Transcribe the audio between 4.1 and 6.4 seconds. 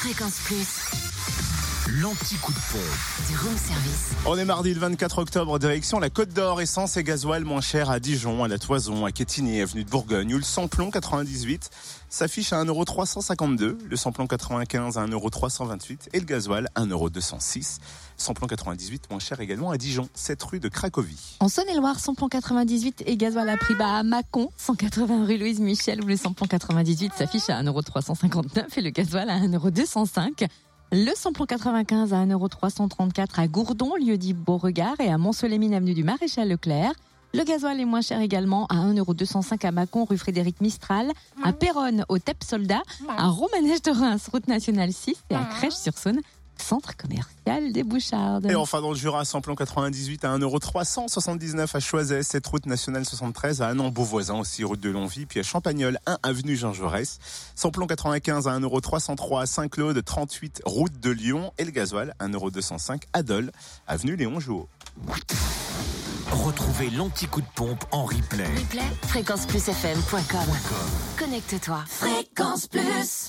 On est mardi le 24 octobre, direction la Côte